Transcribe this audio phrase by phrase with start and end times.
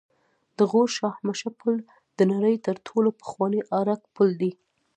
[0.57, 1.75] د غور شاهمشه پل
[2.17, 4.51] د نړۍ تر ټولو پخوانی آرک پل دی